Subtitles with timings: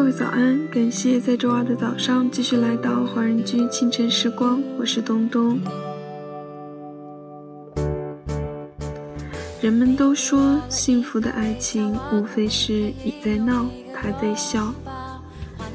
[0.00, 5.60] 各位早安，感谢在周二的早上继续来到华人居清晨时光，我是东东。
[9.60, 14.72] 人们都说，幸福的爱情无非是你在闹，他在笑。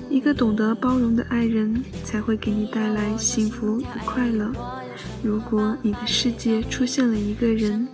[0.09, 4.51] 一个懂得包容的爱人，才会给你带来幸福与快乐。
[5.21, 7.87] 如果你的世界出现了一个人，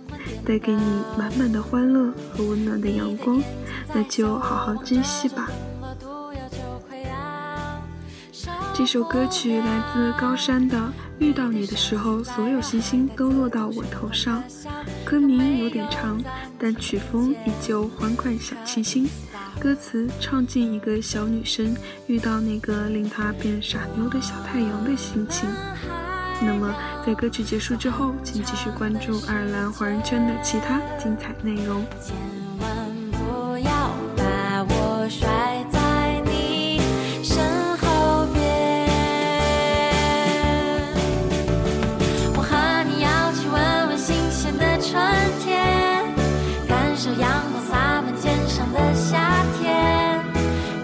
[0.46, 0.80] 带给你
[1.14, 3.38] 满满的欢乐和温暖的阳光，
[3.92, 5.50] 那就好好珍惜吧。
[8.74, 10.78] 这首歌曲来自高山的
[11.18, 14.42] 《遇到你的时候，所有星星都落到我头上》。
[15.04, 16.18] 歌名有点长，
[16.58, 19.06] 但曲风依旧欢快小清新。
[19.60, 25.46] 歌词唱尽一个小女生遇到那个令她变傻妞的小太阳的心情。
[26.40, 26.74] 那么，
[27.06, 31.84] 在歌曲结束之后，请继续关注爱尔兰华人圈的其他精彩内容。
[47.02, 50.24] 小阳光洒满肩上的夏天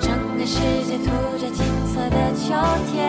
[0.00, 2.56] 整个世界涂着金色的秋
[2.90, 3.07] 天。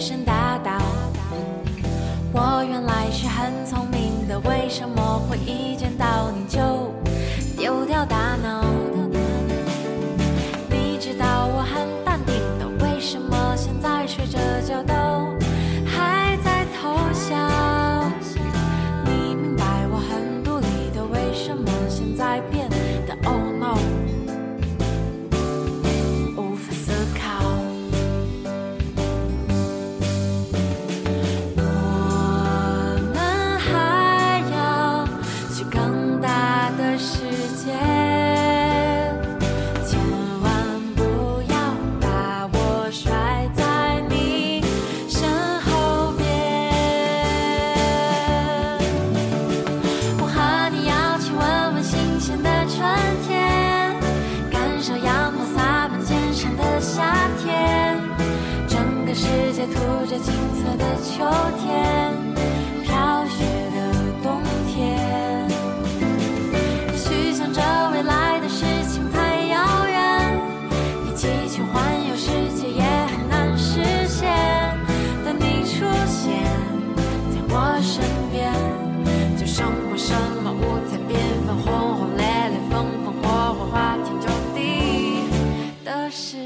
[0.00, 0.72] 身大道。
[2.32, 6.58] 我原来是很聪明的为什么会一见到你就
[7.56, 8.64] 丢掉大脑？
[10.70, 14.94] 你知道我很淡定的，为什么现在睡着觉都
[15.84, 17.36] 还在偷笑？
[19.04, 22.68] 你明白我很独立的，为什么现在变
[23.06, 23.49] 得 oh
[37.02, 37.16] 时
[37.56, 37.74] 间
[39.86, 39.98] 千
[40.42, 40.52] 万
[40.94, 41.02] 不
[41.50, 41.56] 要
[41.98, 44.62] 把我甩在你
[45.08, 45.26] 身
[45.62, 46.28] 后边
[50.20, 52.86] 我和你要去闻闻新鲜的春
[53.26, 53.96] 天
[54.50, 57.96] 感受阳光洒满肩上的夏天
[58.68, 61.24] 整个世界涂着金色的秋
[61.64, 62.39] 天。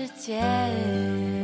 [0.05, 1.44] 世界。